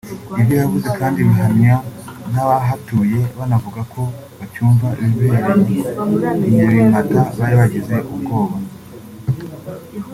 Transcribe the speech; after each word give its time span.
Ibyo 0.41 0.55
yavuze 0.61 0.87
kandi 0.99 1.19
bihamywa 1.27 1.77
n’abahatuye 2.33 3.19
banavuga 3.37 3.81
ko 3.93 4.01
bacyumva 4.37 4.87
ibyabereye 5.03 5.79
i 6.47 6.49
Nyabimata 6.53 7.21
bari 7.39 7.55
bagize 7.59 7.95
ubwoba 8.13 8.55